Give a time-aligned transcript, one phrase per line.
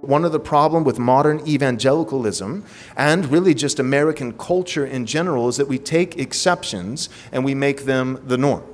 [0.00, 2.64] One of the problem with modern evangelicalism
[2.96, 7.84] and really just American culture in general is that we take exceptions and we make
[7.84, 8.64] them the norm.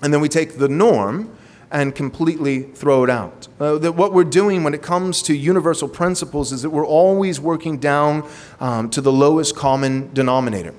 [0.00, 1.36] And then we take the norm
[1.72, 3.48] and completely throw it out.
[3.58, 7.40] Uh, that what we're doing when it comes to universal principles is that we're always
[7.40, 8.28] working down
[8.60, 10.72] um, to the lowest common denominator.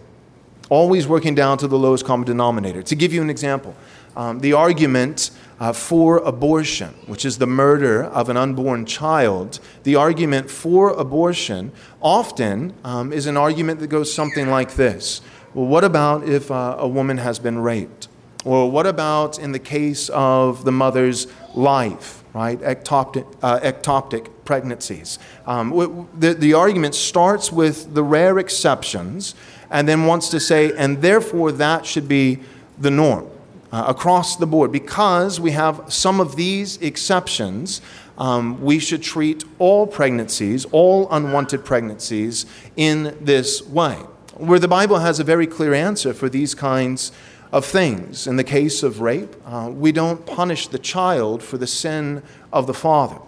[0.70, 2.82] Always working down to the lowest common denominator.
[2.84, 3.76] To give you an example,
[4.16, 9.96] um, the argument uh, for abortion, which is the murder of an unborn child, the
[9.96, 15.22] argument for abortion often um, is an argument that goes something like this
[15.54, 18.08] Well, what about if uh, a woman has been raped?
[18.46, 22.60] Or what about in the case of the mother's life, right?
[22.62, 25.18] Ectoptic, uh, ectoptic pregnancies.
[25.48, 29.34] Um, the, the argument starts with the rare exceptions
[29.72, 32.40] and then wants to say, and therefore that should be
[32.78, 33.28] the norm
[33.72, 34.72] uh, across the board.
[34.72, 37.82] Because we have some of these exceptions,
[38.18, 43.98] um, we should treat all pregnancies, all unwanted pregnancies, in this way.
[44.36, 47.12] Where the Bible has a very clear answer for these kinds
[47.52, 48.28] of things.
[48.28, 52.68] In the case of rape, uh, we don't punish the child for the sin of
[52.68, 53.20] the father.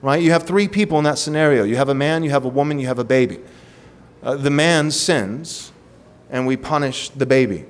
[0.00, 0.22] Right?
[0.22, 2.78] You have three people in that scenario you have a man, you have a woman,
[2.78, 3.38] you have a baby.
[4.22, 5.72] Uh, the man sins,
[6.30, 7.64] and we punish the baby.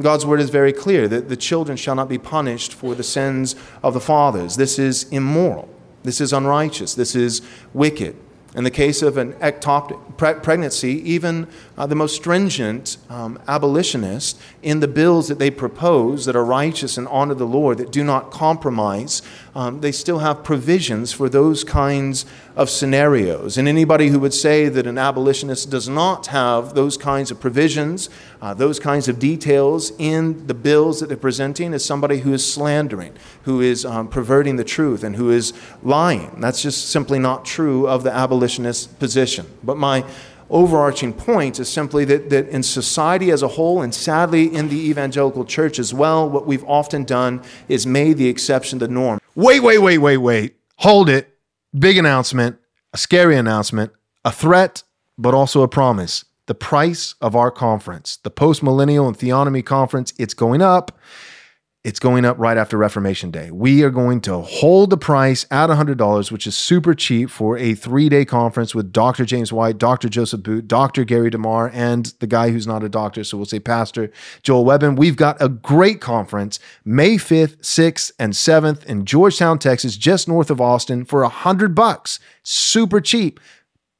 [0.00, 3.56] God's word is very clear that the children shall not be punished for the sins
[3.82, 4.56] of the fathers.
[4.56, 5.68] This is immoral.
[6.02, 6.94] This is unrighteous.
[6.94, 8.16] This is wicked.
[8.56, 14.80] In the case of an ectopic pregnancy, even uh, the most stringent um, abolitionists, in
[14.80, 18.30] the bills that they propose that are righteous and honor the Lord, that do not
[18.30, 19.20] compromise,
[19.54, 22.24] um, they still have provisions for those kinds
[22.56, 23.58] of scenarios.
[23.58, 28.08] And anybody who would say that an abolitionist does not have those kinds of provisions,
[28.40, 32.50] uh, those kinds of details in the bills that they're presenting, is somebody who is
[32.50, 35.52] slandering, who is um, perverting the truth, and who is
[35.82, 36.40] lying.
[36.40, 38.45] That's just simply not true of the abolitionist
[38.98, 39.46] position.
[39.62, 40.04] But my
[40.48, 44.88] overarching point is simply that, that in society as a whole, and sadly in the
[44.88, 49.18] evangelical church as well, what we've often done is made the exception the norm.
[49.34, 50.56] Wait, wait, wait, wait, wait.
[50.76, 51.36] Hold it.
[51.76, 52.58] Big announcement,
[52.92, 53.92] a scary announcement,
[54.24, 54.82] a threat,
[55.18, 56.24] but also a promise.
[56.46, 60.96] The price of our conference, the Post Millennial and Theonomy Conference, it's going up.
[61.86, 63.52] It's going up right after Reformation Day.
[63.52, 67.74] We are going to hold the price at $100, which is super cheap for a
[67.74, 69.24] three day conference with Dr.
[69.24, 70.08] James White, Dr.
[70.08, 71.04] Joseph Boot, Dr.
[71.04, 73.22] Gary DeMar, and the guy who's not a doctor.
[73.22, 74.10] So we'll say Pastor
[74.42, 74.96] Joel Webbin.
[74.96, 80.50] We've got a great conference May 5th, 6th, and 7th in Georgetown, Texas, just north
[80.50, 82.18] of Austin for 100 bucks.
[82.42, 83.38] Super cheap,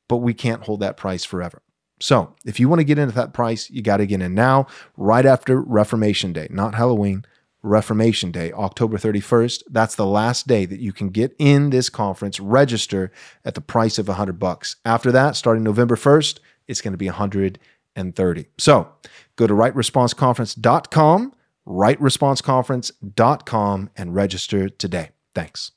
[0.08, 1.62] but we can't hold that price forever.
[2.00, 4.66] So if you want to get into that price, you got to get in now,
[4.96, 7.24] right after Reformation Day, not Halloween
[7.66, 9.64] Reformation Day, October 31st.
[9.68, 13.10] That's the last day that you can get in this conference, register
[13.44, 14.76] at the price of 100 bucks.
[14.84, 16.38] After that, starting November 1st,
[16.68, 18.46] it's going to be 130.
[18.58, 18.88] So
[19.36, 21.32] go to rightresponseconference.com,
[21.66, 25.10] rightresponseconference.com, and register today.
[25.34, 25.72] Thanks.